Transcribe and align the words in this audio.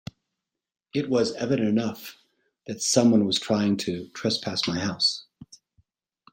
It 0.95 1.11
is 1.11 1.31
evident 1.33 1.69
enough 1.69 2.17
that 2.65 2.81
someone 2.81 3.23
was 3.27 3.37
trying 3.37 3.77
to 3.77 4.07
trespass 4.15 4.67
my 4.67 4.79
house. 4.79 5.25